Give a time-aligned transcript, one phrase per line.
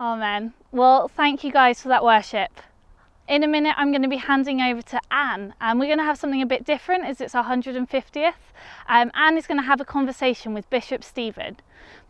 [0.00, 0.54] Amen.
[0.72, 2.60] Well, thank you guys for that worship.
[3.28, 6.04] In a minute, I'm going to be handing over to Anne, and we're going to
[6.04, 8.32] have something a bit different as it's our 150th.
[8.88, 11.58] Um, Anne is going to have a conversation with Bishop Stephen.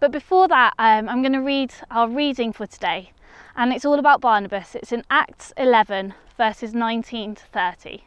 [0.01, 3.13] But before that, um, I'm going to read our reading for today,
[3.55, 4.75] and it's all about Barnabas.
[4.75, 8.05] It's in Acts 11, verses 19 to 30.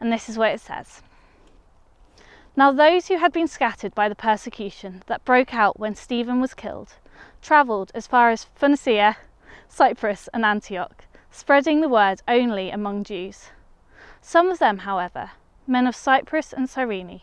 [0.00, 1.02] And this is what it says
[2.54, 6.52] Now, those who had been scattered by the persecution that broke out when Stephen was
[6.52, 6.96] killed
[7.44, 9.16] travelled as far as Phoenicia,
[9.68, 13.50] Cyprus, and Antioch spreading the word only among Jews.
[14.22, 15.32] Some of them, however,
[15.66, 17.20] men of Cyprus and Cyrene,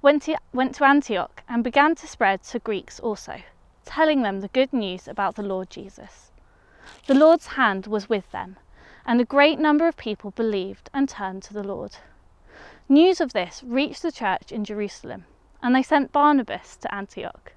[0.00, 3.42] went to, went to Antioch and began to spread to Greeks also,
[3.84, 6.32] telling them the good news about the Lord Jesus.
[7.06, 8.56] The Lord's hand was with them,
[9.04, 11.96] and a great number of people believed and turned to the Lord.
[12.88, 15.26] News of this reached the church in Jerusalem,
[15.62, 17.52] and they sent Barnabas to Antioch.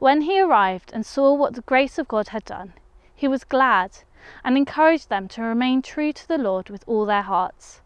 [0.00, 2.72] When he arrived and saw what the grace of God had done,
[3.14, 3.98] he was glad
[4.42, 7.82] and encouraged them to remain true to the Lord with all their hearts.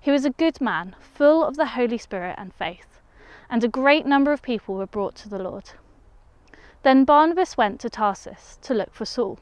[0.00, 3.00] He was a good man, full of the Holy Spirit and faith,
[3.48, 5.70] and a great number of people were brought to the Lord.
[6.82, 9.38] Then Barnabas went to Tarsus to look for Saul,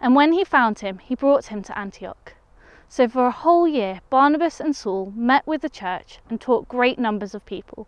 [0.00, 2.34] and when he found him, he brought him to Antioch.
[2.88, 6.98] So for a whole year, Barnabas and Saul met with the church and taught great
[6.98, 7.86] numbers of people.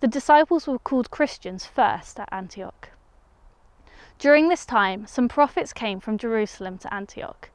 [0.00, 2.90] The disciples were called Christians first at Antioch.
[4.18, 7.48] During this time, some prophets came from Jerusalem to Antioch.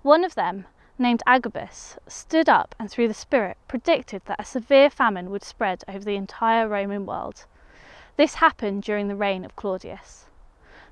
[0.00, 0.66] One of them,
[0.98, 5.84] named Agabus, stood up and through the Spirit predicted that a severe famine would spread
[5.86, 7.44] over the entire Roman world.
[8.16, 10.30] This happened during the reign of Claudius.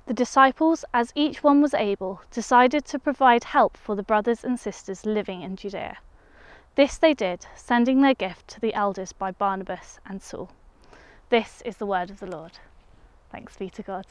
[0.05, 4.59] The disciples, as each one was able, decided to provide help for the brothers and
[4.59, 5.97] sisters living in Judea.
[6.75, 10.51] This they did, sending their gift to the elders by Barnabas and Saul.
[11.31, 12.51] This is the word of the Lord.
[13.31, 14.05] Thanks be to God.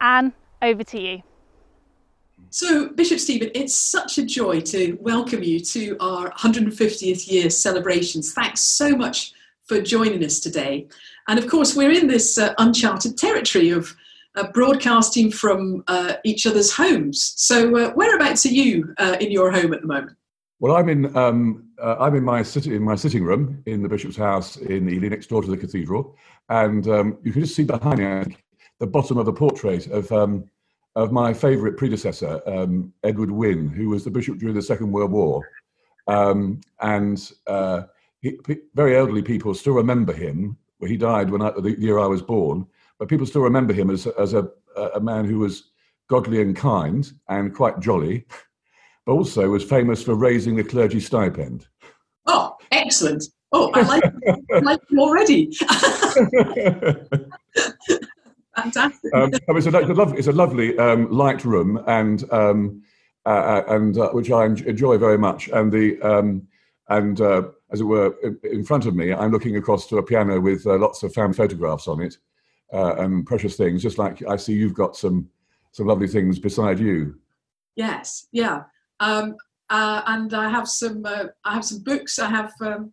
[0.00, 0.32] Anne,
[0.62, 1.22] over to you.
[2.50, 8.32] So, Bishop Stephen, it's such a joy to welcome you to our 150th year celebrations.
[8.32, 9.32] Thanks so much
[9.64, 10.86] for joining us today.
[11.26, 13.92] And of course, we're in this uh, uncharted territory of
[14.36, 17.32] uh, broadcasting from uh, each other's homes.
[17.34, 20.16] So, uh, whereabouts are you uh, in your home at the moment?
[20.60, 23.88] Well, I'm in um, uh, I'm in my sit- in my sitting room in the
[23.88, 26.16] bishop's house in the Ely, next door to the cathedral,
[26.48, 28.36] and um, you can just see behind me
[28.80, 30.44] the bottom of the portrait of um,
[30.96, 35.12] of my favourite predecessor, um, Edward Wynn, who was the bishop during the Second World
[35.12, 35.48] War,
[36.08, 37.82] um, and uh,
[38.20, 38.36] he,
[38.74, 40.56] very elderly people still remember him.
[40.84, 42.66] He died when I, the year I was born,
[42.98, 44.48] but people still remember him as as a
[44.94, 45.70] a man who was
[46.08, 48.26] godly and kind and quite jolly,
[49.08, 51.66] but also was famous for raising the clergy stipend.
[52.26, 53.24] Oh, excellent!
[53.52, 54.04] Oh, I like,
[54.52, 55.50] I like him already.
[58.54, 59.14] Fantastic.
[59.14, 62.82] Um, it's, a, it's, a lovely, it's a lovely um, light room, and um,
[63.24, 65.48] uh, uh, and uh, which I enjoy very much.
[65.48, 66.46] And the um,
[66.90, 68.14] and uh, as it were,
[68.44, 71.34] in, front of me, I'm looking across to a piano with uh, lots of family
[71.34, 72.18] photographs on it
[72.74, 73.82] uh, and precious things.
[73.82, 75.30] Just like I see, you've got some
[75.72, 77.18] some lovely things beside you.
[77.74, 78.64] Yes, yeah,
[79.00, 79.36] um,
[79.70, 82.18] and I have some I have some books.
[82.18, 82.52] I have.
[82.60, 82.92] Um,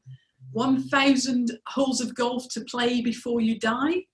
[0.52, 4.06] 1000 holes of golf to play before you die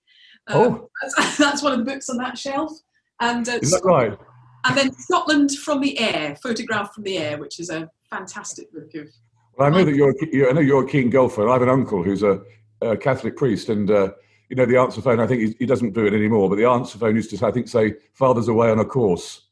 [0.48, 0.90] um, oh.
[1.00, 2.72] That's, that's, one of the books on that shelf.
[3.20, 4.18] And uh, is that right?
[4.64, 8.94] And then Scotland from the Air, photograph from the air, which is a fantastic book
[8.94, 9.08] of.
[9.56, 11.48] Well, I know that you're, you're I know you're a keen golfer.
[11.48, 12.40] I have an uncle who's a,
[12.80, 14.12] a Catholic priest, and uh,
[14.48, 15.20] you know the answer phone.
[15.20, 17.50] I think he, he, doesn't do it anymore, but the answer phone used to, I
[17.50, 19.42] think, say "Father's away on a course."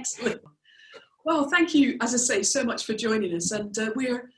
[0.00, 0.40] Excellent.
[1.26, 4.30] Well, thank you, as I say, so much for joining us, and uh, we're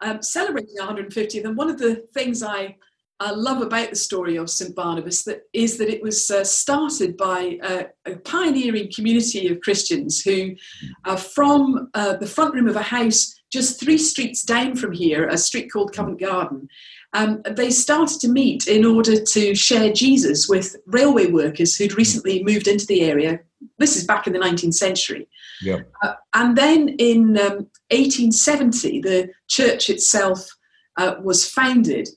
[0.00, 1.44] um, celebrating 150th.
[1.44, 2.76] And one of the things I
[3.18, 7.16] I love about the story of St Barnabas that is that it was uh, started
[7.16, 10.56] by a, a, pioneering community of Christians who,
[11.04, 15.28] uh, from uh, the front room of a house just three streets down from here,
[15.28, 16.66] a street called Covent Garden,
[17.12, 22.42] um, they started to meet in order to share Jesus with railway workers who'd recently
[22.42, 23.38] moved into the area.
[23.78, 25.28] This is back in the 19th century.
[25.60, 25.80] Yeah.
[26.02, 30.48] Uh, and then in um, 1870, the church itself
[30.96, 32.08] uh, was founded.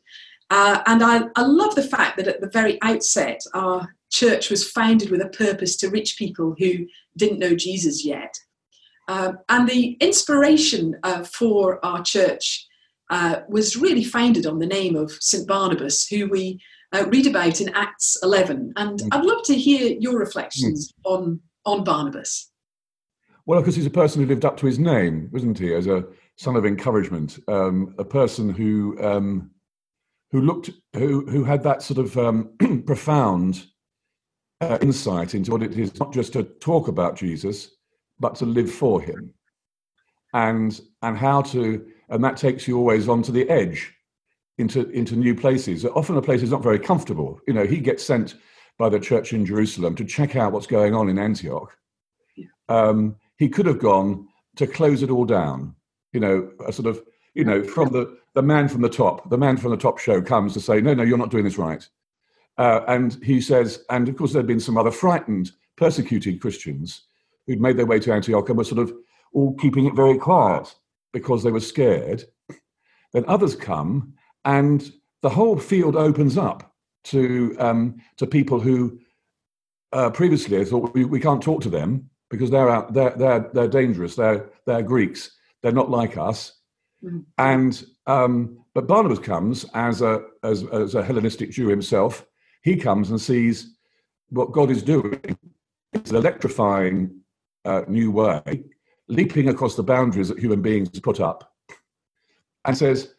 [0.50, 4.70] Uh, and I, I love the fact that at the very outset, our church was
[4.70, 6.86] founded with a purpose to reach people who
[7.18, 8.36] didn't know Jesus yet.
[9.08, 12.68] Um, and the inspiration uh, for our church
[13.10, 15.48] uh, was really founded on the name of St.
[15.48, 16.60] Barnabas, who we
[16.96, 18.74] uh, read about in Acts 11.
[18.76, 19.08] And mm.
[19.12, 21.12] I'd love to hear your reflections mm.
[21.12, 22.52] on, on Barnabas.
[23.46, 26.06] Well, because he's a person who lived up to his name, wasn't he, as a
[26.38, 29.52] son of encouragement, um, a person who um,
[30.32, 32.50] who looked who who had that sort of um,
[32.88, 33.68] profound
[34.62, 37.70] uh, insight into what it is not just to talk about Jesus,
[38.20, 39.34] but to live for him.
[40.34, 43.95] And, and how to, and that takes you always onto the edge
[44.58, 45.86] into, into new places.
[45.86, 47.40] Often a place is not very comfortable.
[47.48, 48.36] You know, he gets sent
[48.78, 51.78] by the church in Jerusalem to check out what's going on in Antioch.
[52.70, 55.76] Um, he could have gone to close it all down.
[56.14, 57.02] You know, a sort of,
[57.34, 60.22] you know, from the, the man from the top, the man from the top show
[60.22, 61.88] comes to say, no, no, you're not doing this right.
[62.58, 67.04] Uh, and he says, and of course, there had been some other frightened, persecuted Christians
[67.46, 68.94] who'd made their way to Antioch and were sort of
[69.34, 70.74] all keeping it very quiet
[71.12, 72.24] because they were scared.
[73.14, 74.14] Then others come,
[74.46, 76.74] and the whole field opens up
[77.06, 79.00] to um, to people who
[79.92, 83.68] uh, previously thought we, we can't talk to them because they're out, they're they're they're
[83.68, 84.16] dangerous.
[84.16, 85.32] They're they're Greeks.
[85.62, 86.60] They're not like us.
[87.04, 87.20] Mm-hmm.
[87.38, 92.26] And um, but Barnabas comes as a as, as a Hellenistic Jew himself.
[92.62, 93.76] He comes and sees
[94.30, 95.20] what God is doing.
[95.94, 97.22] It's an electrifying
[97.64, 98.64] uh, new way,
[99.08, 101.54] leaping across the boundaries that human beings put up,
[102.66, 103.14] and says,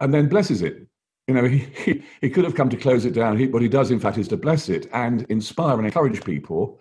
[0.00, 0.86] and then blesses it.
[1.26, 3.36] You know, he, he, could have come to close it down.
[3.36, 6.80] He, what he does, in fact, is to bless it and inspire and encourage people.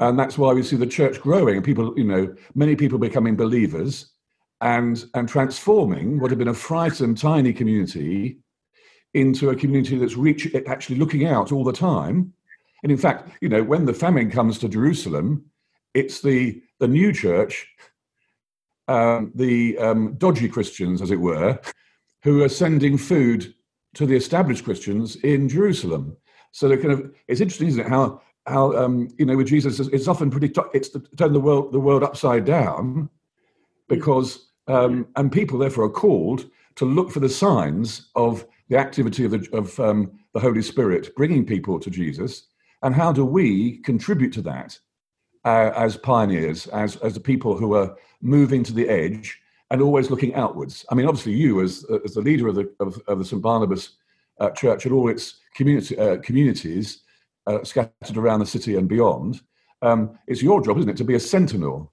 [0.00, 3.36] And that's why we see the church growing and people, you know, many people becoming
[3.36, 4.12] believers
[4.60, 8.38] and, and transforming what had been a frightened, tiny community
[9.14, 12.32] into a community that's reach, actually looking out all the time.
[12.82, 15.46] And in fact, you know, when the famine comes to Jerusalem,
[15.94, 17.66] it's the, the new church,
[18.88, 21.58] um, the um, dodgy Christians, as it were,
[22.22, 23.54] who are sending food
[23.94, 26.16] to the established Christians in Jerusalem.
[26.52, 27.88] So they're kind of it's interesting, isn't it?
[27.88, 31.72] How how um, you know with Jesus it's often pretty it's to turn the world
[31.72, 33.08] the world upside down
[33.88, 39.24] because um, and people therefore are called to look for the signs of the activity
[39.24, 42.48] of the of um, the Holy Spirit bringing people to Jesus,
[42.82, 44.78] and how do we contribute to that
[45.44, 50.10] uh, as pioneers, as as the people who are moving to the edge and always
[50.10, 50.84] looking outwards.
[50.90, 53.90] I mean, obviously, you as as the leader of the of, of the St Barnabas
[54.40, 57.02] uh, Church and all its community uh, communities
[57.46, 59.40] uh, scattered around the city and beyond,
[59.82, 61.92] um, it's your job, isn't it, to be a sentinel,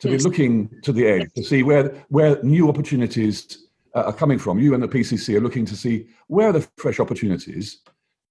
[0.00, 0.22] to yes.
[0.22, 4.58] be looking to the edge to see where where new opportunities uh, are coming from.
[4.58, 7.80] You and the PCC are looking to see where are the fresh opportunities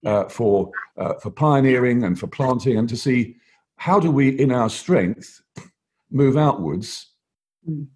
[0.05, 3.37] uh, for uh, for pioneering and for planting, and to see
[3.77, 5.41] how do we, in our strength,
[6.11, 7.07] move outwards.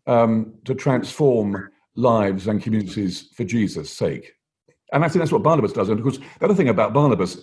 [0.08, 4.34] Um, to transform lives and communities for Jesus' sake.
[4.92, 5.90] And I think that's what Barnabas does.
[5.90, 7.40] And of course, the other thing about Barnabas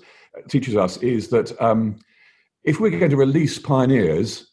[0.49, 1.99] teaches us is that um,
[2.65, 4.53] if we're going to release pioneers,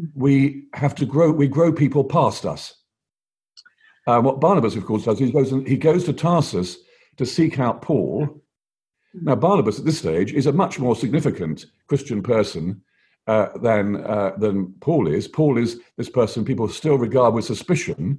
[0.00, 0.08] mm.
[0.14, 1.30] we have to grow.
[1.30, 2.74] We grow people past us.
[4.06, 6.78] Uh, what Barnabas, of course, does he goes and, he goes to Tarsus
[7.16, 8.26] to seek out Paul.
[8.26, 9.22] Mm.
[9.22, 12.82] Now, Barnabas at this stage is a much more significant Christian person
[13.28, 15.28] uh, than uh, than Paul is.
[15.28, 18.18] Paul is this person people still regard with suspicion,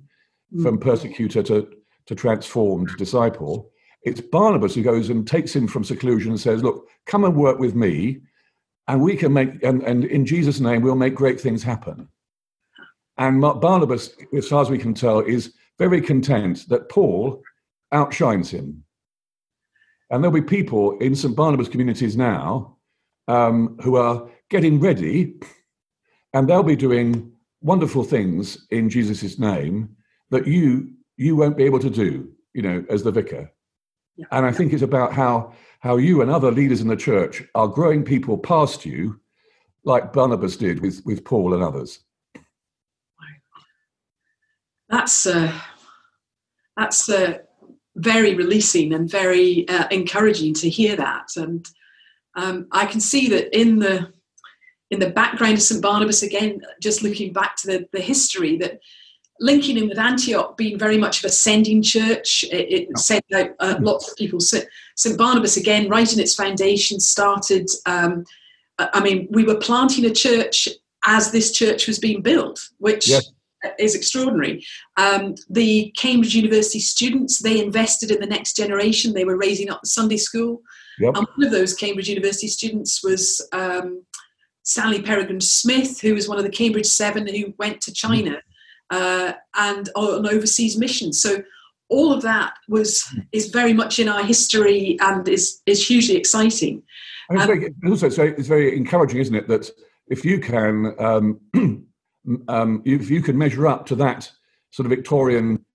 [0.56, 0.64] mm.
[0.64, 1.68] from persecutor to
[2.06, 3.72] to transformed disciple.
[4.04, 7.60] It's Barnabas who goes and takes him from seclusion and says, "Look, come and work
[7.60, 8.22] with me,
[8.88, 12.08] and we can make and, and in Jesus' name we'll make great things happen."
[13.18, 17.42] And Barnabas, as far as we can tell, is very content that Paul
[17.92, 18.84] outshines him.
[20.10, 21.36] And there'll be people in St.
[21.36, 22.78] Barnabas communities now
[23.28, 25.36] um, who are getting ready,
[26.34, 29.96] and they'll be doing wonderful things in Jesus' name
[30.32, 33.52] that you you won't be able to do, you know, as the vicar.
[34.16, 34.26] Yeah.
[34.32, 37.68] And I think it's about how how you and other leaders in the church are
[37.68, 39.20] growing people past you,
[39.84, 42.00] like Barnabas did with with Paul and others.
[44.90, 45.54] That's uh,
[46.76, 47.40] that's uh,
[47.96, 51.66] very releasing and very uh, encouraging to hear that, and
[52.36, 54.12] um, I can see that in the
[54.92, 58.80] in the background of St Barnabas again, just looking back to the, the history that
[59.40, 63.52] linking in with Antioch being very much of a sending church, it, it sent out
[63.60, 64.40] uh, lots of people.
[64.40, 67.70] St Barnabas again, right in its foundation, started.
[67.86, 68.26] Um,
[68.78, 70.68] I mean, we were planting a church
[71.06, 73.10] as this church was being built, which.
[73.10, 73.32] Yes
[73.78, 74.66] is extraordinary.
[74.98, 79.14] Um, the Cambridge University students they invested in the next generation.
[79.14, 80.62] They were raising up the Sunday school.
[81.00, 81.16] Yep.
[81.16, 84.06] And one of those Cambridge University students was um,
[84.70, 88.40] Stanley Peregrine Smith, who was one of the Cambridge Seven who went to China
[88.92, 91.20] uh, and on overseas missions.
[91.20, 91.42] So
[91.90, 96.84] all of that was is very much in our history and is is hugely exciting.
[97.32, 99.72] it's, very, also it's very, it's very, encouraging, isn't it, that
[100.08, 101.40] if you can um,
[102.48, 104.32] um, if you can measure up to that
[104.70, 105.66] sort of Victorian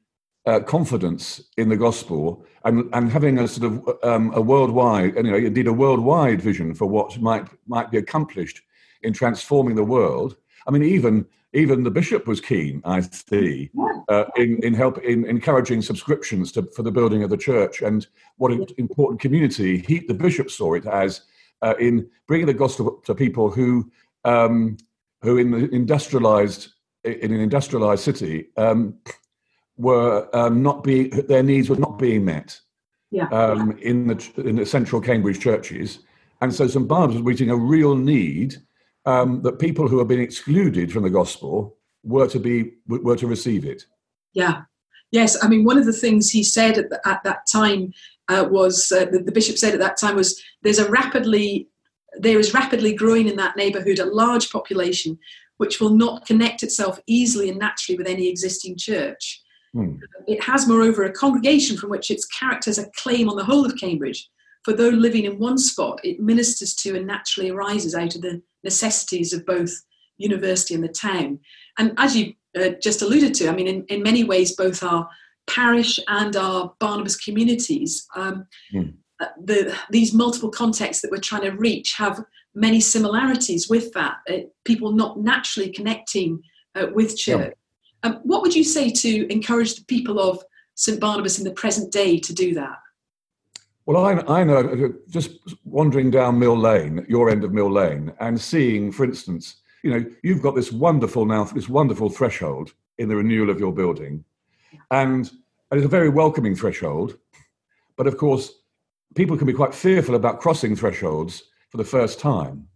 [0.47, 5.47] uh, confidence in the gospel and, and having a sort of um, a worldwide, anyway,
[5.47, 8.63] indeed a worldwide vision for what might might be accomplished
[9.05, 10.37] in transforming the world.
[10.67, 13.71] I mean, even even the bishop was keen, I see,
[14.09, 18.07] uh, in in help in encouraging subscriptions to, for the building of the church and
[18.39, 21.21] what an important community he, the bishop saw it as
[21.63, 23.91] uh, in bringing the gospel to people who
[24.25, 24.77] um,
[25.23, 26.69] who in the industrialized
[27.05, 28.95] in an industrialized city um,
[29.77, 32.61] were um, not being their needs were not being met
[33.11, 33.29] Yeah.
[33.29, 34.17] um, in the
[34.49, 35.89] in the central Cambridge churches,
[36.41, 38.51] and so St Barnabas was meeting a real need
[39.07, 43.27] um, that people who have been excluded from the gospel were to be were to
[43.27, 43.87] receive it.
[44.33, 44.63] Yeah.
[45.11, 45.43] Yes.
[45.43, 47.93] I mean, one of the things he said at, the, at that time
[48.29, 51.69] uh, was uh, the, the bishop said at that time was there's a rapidly
[52.19, 55.19] there is rapidly growing in that neighbourhood a large population
[55.59, 59.43] which will not connect itself easily and naturally with any existing church.
[59.73, 59.97] Hmm.
[60.27, 63.77] It has, moreover, a congregation from which its characters a claim on the whole of
[63.77, 64.29] Cambridge.
[64.65, 68.43] For though living in one spot, it ministers to and naturally arises out of the
[68.65, 69.71] necessities of both
[70.17, 71.39] university and the town.
[71.79, 75.09] And as you uh, just alluded to, I mean, in, in many ways, both our
[75.47, 78.47] parish and our Barnabas communities, um,
[79.21, 84.17] uh, the, these multiple contexts that we're trying to reach have many similarities with that.
[84.29, 86.41] Uh, people not naturally connecting
[86.75, 87.55] uh, with church.
[88.03, 90.43] Um, what would you say to encourage the people of
[90.75, 92.79] St Barnabas in the present day to do that?
[93.87, 98.41] Well, I, I know just wandering down Mill Lane, your end of Mill Lane, and
[98.41, 103.17] seeing, for instance, you know, you've got this wonderful now, this wonderful threshold in the
[103.17, 104.25] renewal of your building,
[104.91, 105.31] and
[105.71, 107.19] it's a very welcoming threshold.
[107.97, 108.55] But of course,
[109.15, 112.67] people can be quite fearful about crossing thresholds for the first time,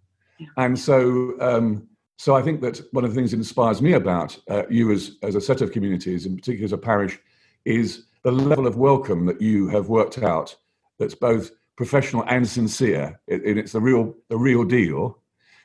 [0.59, 1.88] and so um,
[2.19, 5.17] so I think that one of the things that inspires me about uh, you as
[5.23, 7.19] as a set of communities, in particular as a parish,
[7.65, 10.55] is the level of welcome that you have worked out
[10.99, 15.19] that's both professional and sincere, and it's the real the real deal.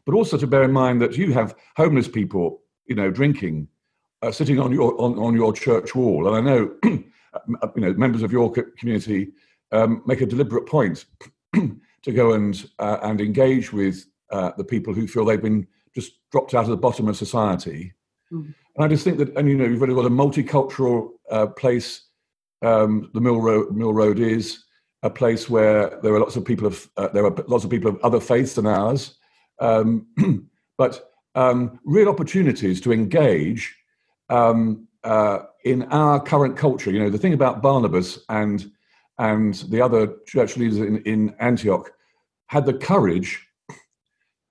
[0.05, 3.67] But also to bear in mind that you have homeless people, you know, drinking,
[4.21, 8.21] uh, sitting on your on, on your church wall, and I know, you know, members
[8.21, 9.31] of your community
[9.71, 11.05] um, make a deliberate point
[11.53, 16.13] to go and uh, and engage with uh, the people who feel they've been just
[16.31, 17.93] dropped out of the bottom of society.
[18.31, 18.53] Mm.
[18.75, 22.07] And I just think that, and you know, you've really got a multicultural uh, place.
[22.63, 24.63] Um, the Mill Road, Mill Road is
[25.03, 27.89] a place where there are lots of people of uh, there are lots of people
[27.89, 29.15] of other faiths than ours,
[29.59, 30.07] um,
[30.77, 33.75] but um, real opportunities to engage
[34.29, 36.89] um, uh, in our current culture.
[36.89, 38.71] You know, the thing about Barnabas and
[39.19, 41.91] and the other church leaders in, in Antioch
[42.47, 43.45] had the courage.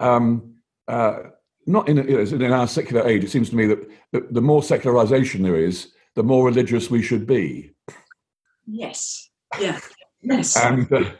[0.01, 0.55] Um,
[0.89, 1.31] uh,
[1.67, 4.43] not in, you know, in our secular age, it seems to me that the, the
[4.43, 7.73] more secularization there is, the more religious we should be.
[8.67, 9.31] Yes.
[9.61, 9.79] Yeah.
[10.23, 10.57] Yes.
[10.57, 11.11] and uh,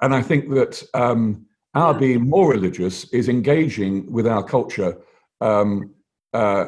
[0.00, 4.96] and I think that um, our being more religious is engaging with our culture
[5.40, 5.94] um,
[6.32, 6.66] uh,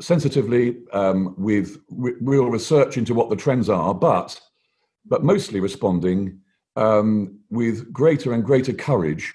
[0.00, 4.40] sensitively um, with re- real research into what the trends are, but
[5.04, 6.40] but mostly responding
[6.74, 9.32] um, with greater and greater courage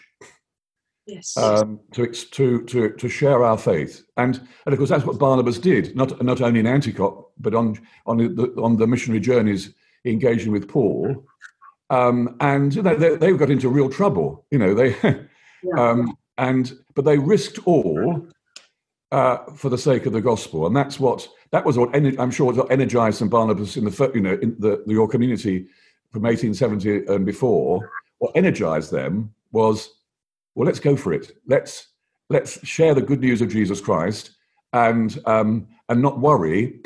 [1.07, 1.35] yes.
[1.37, 5.59] um, to, to to to share our faith, and and of course that's what Barnabas
[5.59, 9.73] did, not not only in Antioch, but on on the on the missionary journeys
[10.05, 11.25] engaging with Paul,
[11.91, 14.45] um, and you know, they, they got into real trouble.
[14.49, 14.95] You know they,
[15.77, 18.27] um, and but they risked all
[19.11, 22.53] uh, for the sake of the gospel, and that's what that was what I'm sure
[22.53, 25.67] what energized St Barnabas in the you know in the, the your community
[26.11, 27.91] from 1870 and before.
[28.19, 29.89] What energized them was
[30.55, 31.31] well, let's go for it.
[31.45, 31.87] Let's
[32.29, 34.31] let's share the good news of Jesus Christ
[34.71, 36.81] and um, and not worry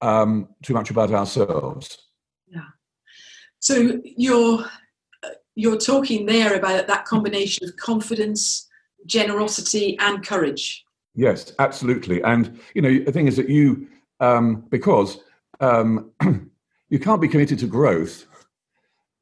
[0.00, 1.98] um, too much about ourselves.
[3.64, 4.62] So you're
[5.54, 8.68] you're talking there about that combination of confidence,
[9.06, 10.84] generosity, and courage.
[11.14, 12.22] Yes, absolutely.
[12.24, 13.88] And you know, the thing is that you
[14.20, 15.16] um, because
[15.60, 16.10] um,
[16.90, 18.26] you can't be committed to growth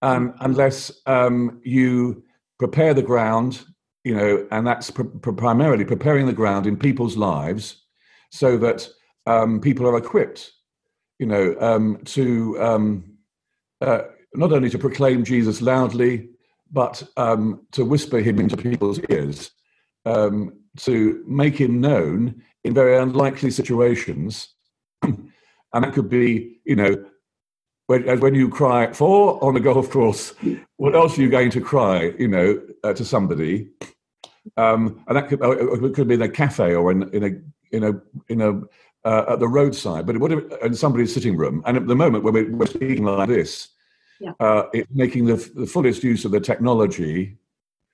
[0.02, 2.25] um, unless um, you
[2.58, 3.64] prepare the ground.
[4.02, 7.84] You know, and that's pr- pr- primarily preparing the ground in people's lives
[8.32, 8.88] so that
[9.26, 10.50] um, people are equipped.
[11.20, 12.58] You know, um, to
[13.80, 14.02] uh,
[14.35, 16.29] not only to proclaim Jesus loudly,
[16.71, 19.51] but um, to whisper him into people's ears,
[20.07, 24.49] um, to make him known in very unlikely situations.
[25.03, 25.31] and
[25.73, 27.05] that could be, you know,
[27.87, 30.33] when, when you cry at fore on the golf course,
[30.77, 33.69] what else are you going to cry, you know, uh, to somebody?
[34.57, 37.77] Um, and that could, uh, it could be in a cafe or in, in a
[37.77, 37.93] in a
[38.29, 38.61] in a
[39.05, 41.62] uh, at the roadside, but what if, in somebody's sitting room.
[41.67, 43.69] And at the moment when we're speaking like this,
[44.23, 44.33] yeah.
[44.41, 47.37] uh, it's making the, the, fullest use of the technology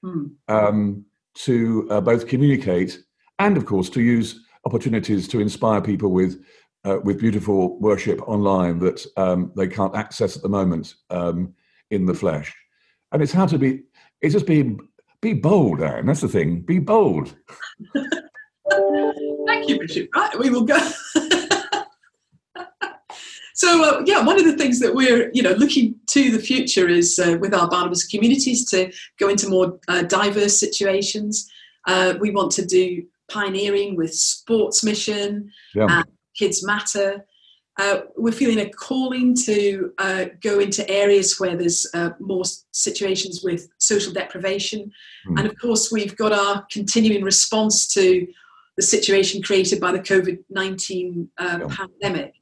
[0.02, 0.26] hmm.
[0.48, 1.04] um,
[1.34, 3.02] to uh, both communicate
[3.38, 6.44] and, of course, to use opportunities to inspire people with
[6.84, 11.52] uh, with beautiful worship online that um, they can't access at the moment um,
[11.90, 12.54] in the flesh.
[13.12, 13.82] And it's how to be.
[14.20, 14.76] It's just be
[15.20, 16.06] be bold, Anne.
[16.06, 16.60] That's the thing.
[16.60, 17.34] Be bold.
[19.46, 20.08] Thank you, Bishop.
[20.14, 20.78] Right, we will go.
[23.58, 26.86] so uh, yeah, one of the things that we're you know looking to the future
[26.86, 31.50] is uh, with our Barnabas communities to go into more uh, diverse situations.
[31.84, 36.04] Uh, we want to do pioneering with sports mission, yeah.
[36.38, 37.26] Kids Matter.
[37.80, 43.42] Uh, we're feeling a calling to uh, go into areas where there's uh, more situations
[43.42, 44.92] with social deprivation.
[45.28, 45.38] Mm.
[45.38, 48.24] And of course, we've got our continuing response to
[48.76, 51.76] the situation created by the COVID 19 uh, yeah.
[51.76, 52.34] pandemic.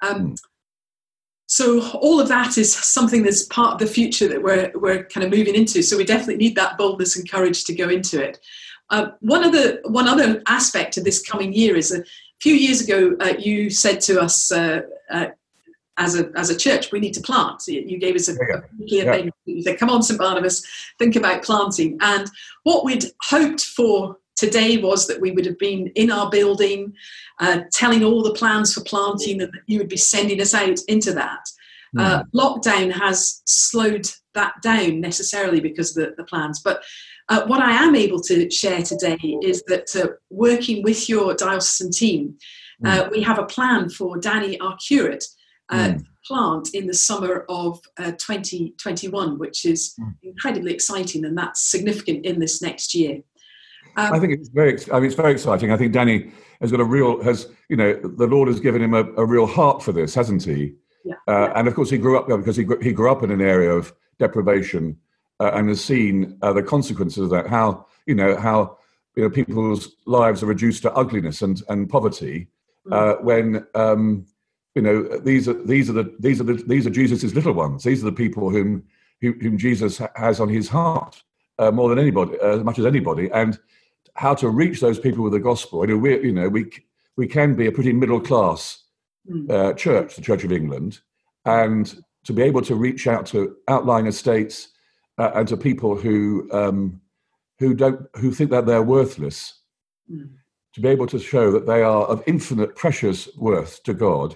[0.00, 0.38] Um, mm.
[1.52, 5.22] So, all of that is something that's part of the future that we're, we're kind
[5.22, 5.82] of moving into.
[5.82, 8.40] So, we definitely need that boldness and courage to go into it.
[8.88, 12.04] Uh, one other one other aspect of this coming year is a
[12.40, 14.80] few years ago, uh, you said to us uh,
[15.10, 15.26] uh,
[15.98, 17.62] as a as a church, we need to plant.
[17.66, 19.12] You gave us a, a clear yeah.
[19.12, 19.30] thing.
[19.44, 20.66] You said, "Come on, St Barnabas,
[20.98, 22.30] think about planting." And
[22.62, 26.92] what we'd hoped for today was that we would have been in our building,
[27.40, 31.12] uh, telling all the plans for planting, and you would be sending us out into
[31.12, 31.44] that.
[31.94, 32.24] Mm.
[32.34, 36.82] lockdown has slowed that down necessarily because of the, the plans, but
[37.28, 41.90] uh, what I am able to share today is that uh, working with your diocesan
[41.90, 42.36] team,
[42.84, 43.10] uh, mm.
[43.10, 45.24] we have a plan for Danny, our curate,
[45.70, 46.04] uh, mm.
[46.26, 50.14] plant in the summer of 2021, uh, which is mm.
[50.22, 53.20] incredibly exciting, and that's significant in this next year.
[53.96, 54.78] Um, I think it's very.
[54.92, 55.70] I mean, it's very exciting.
[55.70, 57.22] I think Danny has got a real.
[57.22, 60.44] Has you know the Lord has given him a, a real heart for this, hasn't
[60.44, 60.74] he?
[61.04, 61.52] Yeah, uh, yeah.
[61.56, 63.92] And of course, he grew up because he he grew up in an area of
[64.18, 64.96] deprivation
[65.40, 67.48] uh, and has seen uh, the consequences of that.
[67.48, 68.78] How you know how
[69.16, 72.48] you know people's lives are reduced to ugliness and and poverty
[72.90, 73.22] uh, mm.
[73.22, 74.26] when um,
[74.74, 77.84] you know these are these are the these are the these are Jesus's little ones.
[77.84, 78.84] These are the people whom
[79.20, 81.22] whom Jesus has on his heart
[81.58, 83.58] uh, more than anybody, uh, as much as anybody, and
[84.14, 85.86] how to reach those people with the gospel.
[85.86, 86.70] You know, we you know we
[87.16, 88.84] we can be a pretty middle class
[89.28, 89.50] mm.
[89.50, 91.00] uh, church, the Church of England,
[91.44, 94.68] and to be able to reach out to outlying estates
[95.18, 97.00] uh, and to people who um,
[97.58, 99.60] who don't who think that they're worthless,
[100.10, 100.28] mm.
[100.74, 104.34] to be able to show that they are of infinite precious worth to God,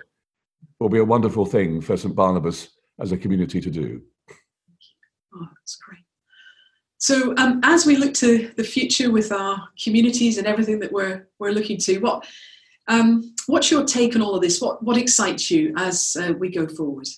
[0.79, 4.03] will be a wonderful thing for St Barnabas as a community to do.
[5.35, 6.06] Oh, that's great.
[6.99, 11.29] So, um, as we look to the future with our communities and everything that we're
[11.39, 12.27] we're looking to, what
[12.89, 14.61] um, what's your take on all of this?
[14.61, 17.09] What what excites you as uh, we go forward?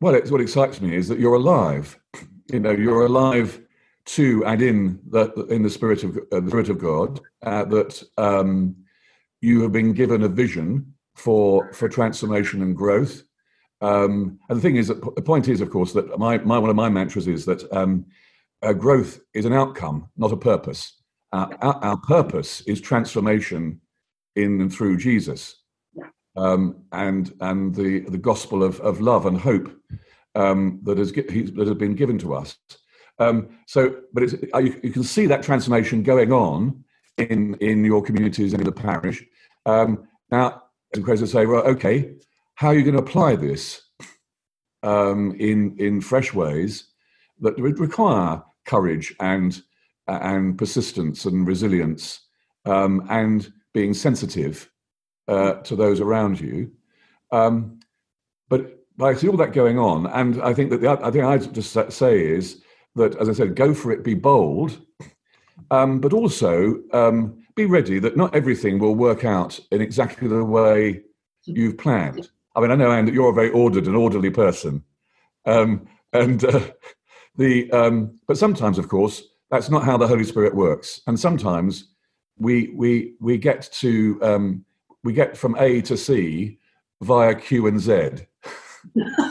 [0.00, 1.98] Well, it's, what excites me is that you're alive.
[2.48, 3.60] You know, you're alive
[4.04, 7.20] to and in the in the spirit of uh, the spirit of God.
[7.42, 8.76] Uh, that um,
[9.40, 13.24] you have been given a vision for for transformation and growth.
[13.80, 16.76] Um, and the thing is, the point is, of course, that my, my one of
[16.76, 18.06] my mantras is that um,
[18.62, 20.94] uh, growth is an outcome, not a purpose.
[21.32, 23.80] Uh, our, our, purpose is transformation
[24.36, 25.62] in and through Jesus
[26.36, 29.74] um, and and the the gospel of, of love and hope
[30.34, 32.56] um, that has that has been given to us.
[33.18, 36.84] Um, so, but it's, uh, you, you, can see that transformation going on
[37.18, 39.24] in in your communities and in the parish.
[39.64, 40.62] Um, now,
[40.94, 42.14] as say, well, okay,
[42.56, 43.82] how are you going to apply this
[44.82, 46.88] um, in in fresh ways
[47.40, 49.62] that would require courage and
[50.08, 52.20] and persistence and resilience
[52.64, 54.70] um, and being sensitive
[55.28, 56.70] uh, to those around you.
[57.32, 57.80] Um,
[58.48, 61.52] but I see all that going on, and I think that the I think I'd
[61.52, 62.62] just say is
[62.94, 64.80] that, as I said, go for it, be bold,
[65.70, 70.44] um, but also um, be ready that not everything will work out in exactly the
[70.44, 71.02] way
[71.44, 72.30] you've planned.
[72.56, 74.82] I mean, I know Anne that you're a very ordered and orderly person,
[75.44, 76.60] um, and uh,
[77.36, 81.92] the um, but sometimes, of course, that's not how the Holy Spirit works, and sometimes
[82.38, 84.64] we we we get to um,
[85.04, 86.58] we get from A to C
[87.02, 88.10] via Q and Z.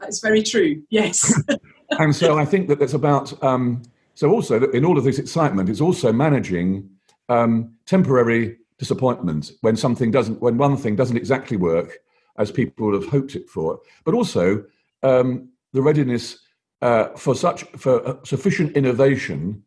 [0.00, 0.82] That's very true.
[0.90, 1.40] Yes.
[1.90, 3.40] and so I think that that's about.
[3.42, 3.82] Um,
[4.14, 6.90] so also in all of this excitement, it's also managing
[7.28, 11.98] um, temporary disappointment when something doesn't, when one thing doesn't exactly work
[12.38, 14.64] as people would have hoped it for, but also
[15.02, 16.38] um, the readiness
[16.80, 19.62] uh, for such for uh, sufficient innovation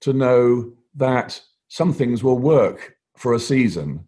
[0.00, 4.04] to know that some things will work for a season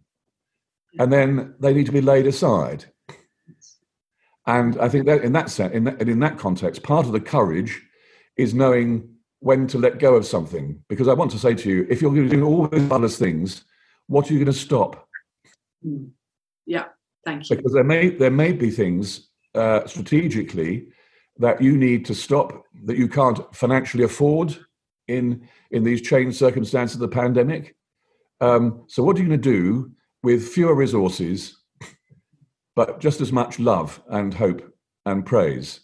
[0.99, 2.85] and then they need to be laid aside.
[4.47, 7.21] And I think that in that sense, in that, in that context, part of the
[7.21, 7.81] courage
[8.37, 9.09] is knowing
[9.41, 10.83] when to let go of something.
[10.89, 13.09] Because I want to say to you, if you're going to do all these other
[13.09, 13.65] things,
[14.07, 15.09] what are you going to stop?
[15.85, 16.11] Mm.
[16.67, 16.87] Yeah,
[17.25, 17.57] thank you.
[17.57, 20.89] Because there may there may be things uh, strategically
[21.39, 24.57] that you need to stop that you can't financially afford
[25.09, 27.77] in in these changed circumstances of the pandemic.
[28.41, 31.57] Um, so, what are you going to do with fewer resources,
[32.77, 34.63] but just as much love and hope
[35.07, 35.81] and praise?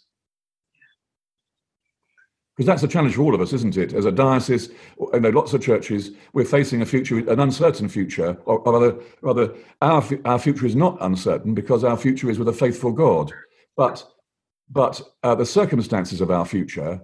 [2.55, 3.93] Because that's a challenge for all of us, isn't it?
[3.93, 4.69] As a diocese,
[5.13, 8.99] I know lots of churches, we're facing a future, an uncertain future, or, or rather,
[9.21, 13.31] rather our, our future is not uncertain because our future is with a faithful God.
[13.77, 14.05] But,
[14.69, 17.01] but uh, the circumstances of our future,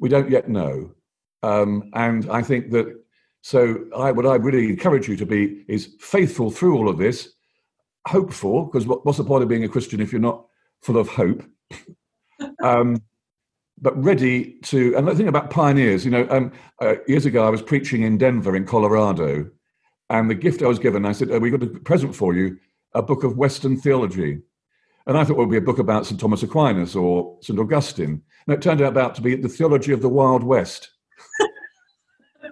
[0.00, 0.92] we don't yet know.
[1.42, 2.86] Um, and I think that,
[3.42, 7.32] so I, what I really encourage you to be is faithful through all of this,
[8.06, 10.46] hopeful, because what, what's the point of being a Christian if you're not
[10.82, 11.44] full of hope?
[12.62, 13.00] um,
[13.80, 14.94] but ready to.
[14.96, 18.18] And the thing about pioneers, you know, um, uh, years ago I was preaching in
[18.18, 19.50] Denver, in Colorado,
[20.08, 22.58] and the gift I was given, I said, oh, "We got a present for you,
[22.94, 24.40] a book of Western theology."
[25.06, 26.20] And I thought it would be a book about St.
[26.20, 27.58] Thomas Aquinas or St.
[27.58, 28.22] Augustine.
[28.46, 30.90] And it turned out about to be the theology of the Wild West.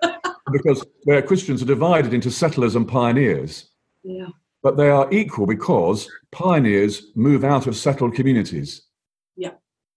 [0.52, 3.70] because where Christians are divided into settlers and pioneers.
[4.02, 4.28] Yeah.
[4.62, 8.87] But they are equal because pioneers move out of settled communities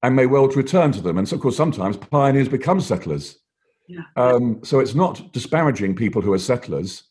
[0.03, 1.17] and may well return to them.
[1.17, 3.37] And so, of course, sometimes pioneers become settlers.
[3.87, 4.01] Yeah.
[4.15, 7.03] Um, so it's not disparaging people who are settlers,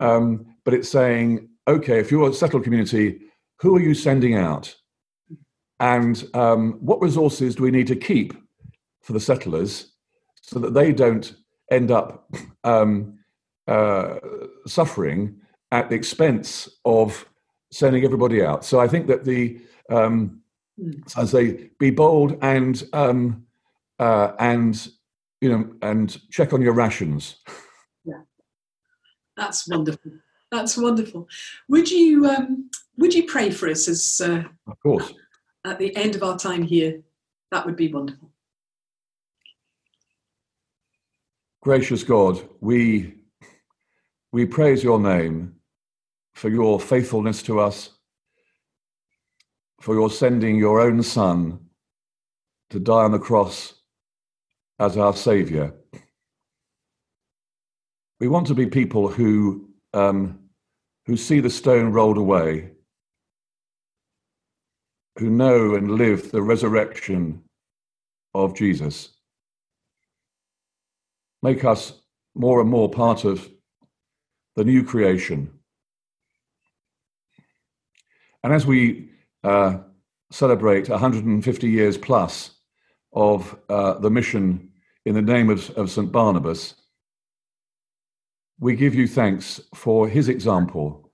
[0.00, 3.20] um, but it's saying, okay, if you're a settled community,
[3.60, 4.74] who are you sending out?
[5.80, 8.34] And um, what resources do we need to keep
[9.02, 9.92] for the settlers
[10.40, 11.34] so that they don't
[11.70, 12.30] end up
[12.64, 13.18] um,
[13.66, 14.16] uh,
[14.66, 15.40] suffering
[15.72, 17.26] at the expense of
[17.72, 18.64] sending everybody out?
[18.64, 20.40] So I think that the um,
[20.80, 21.08] Mm.
[21.08, 23.46] So I say, be bold and um,
[23.98, 24.88] uh, and
[25.40, 27.36] you know and check on your rations.
[28.04, 28.22] Yeah,
[29.36, 30.12] that's wonderful.
[30.50, 31.28] That's wonderful.
[31.68, 35.12] Would you um, would you pray for us as uh, of course
[35.64, 37.02] at the end of our time here?
[37.52, 38.30] That would be wonderful.
[41.62, 43.14] Gracious God, we
[44.32, 45.54] we praise your name
[46.34, 47.95] for your faithfulness to us
[49.80, 51.58] for your sending your own Son
[52.70, 53.74] to die on the cross
[54.78, 55.74] as our Saviour.
[58.18, 60.38] We want to be people who, um,
[61.06, 62.70] who see the stone rolled away,
[65.18, 67.42] who know and live the resurrection
[68.34, 69.10] of Jesus.
[71.42, 71.92] Make us
[72.34, 73.48] more and more part of
[74.56, 75.50] the new creation.
[78.42, 79.10] And as we
[79.44, 79.78] uh,
[80.30, 82.56] celebrate 150 years plus
[83.12, 84.70] of uh, the mission
[85.04, 86.10] in the name of, of St.
[86.10, 86.74] Barnabas,
[88.58, 91.12] we give you thanks for his example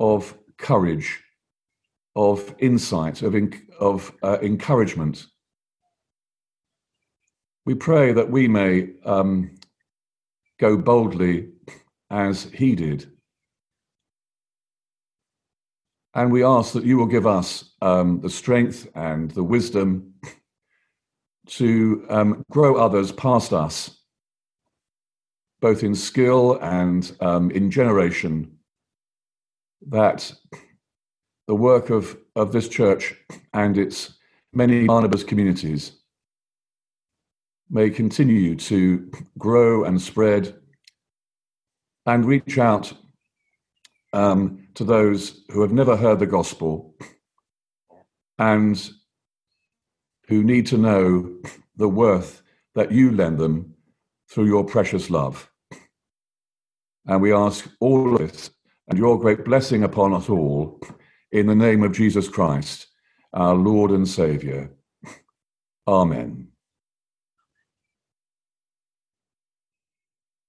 [0.00, 1.20] of courage,
[2.16, 3.34] of insight, of,
[3.80, 5.26] of uh, encouragement.
[7.66, 9.56] We pray that we may um,
[10.58, 11.48] go boldly
[12.10, 13.10] as he did
[16.18, 20.14] and we ask that you will give us um, the strength and the wisdom
[21.46, 24.00] to um, grow others past us,
[25.60, 28.50] both in skill and um, in generation,
[29.86, 30.32] that
[31.46, 33.14] the work of, of this church
[33.54, 34.14] and its
[34.52, 35.92] many Barnabas communities
[37.70, 40.56] may continue to grow and spread
[42.06, 42.92] and reach out
[44.12, 46.94] um, to those who have never heard the gospel
[48.38, 48.90] and
[50.28, 51.40] who need to know
[51.76, 52.42] the worth
[52.74, 53.74] that you lend them
[54.30, 55.50] through your precious love.
[57.06, 58.50] And we ask all of this
[58.88, 60.80] and your great blessing upon us all
[61.32, 62.86] in the name of Jesus Christ,
[63.32, 64.70] our Lord and Saviour.
[65.88, 66.47] Amen.